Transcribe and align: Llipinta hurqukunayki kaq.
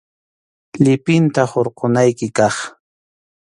Llipinta 0.83 1.41
hurqukunayki 1.51 2.27
kaq. 2.37 2.55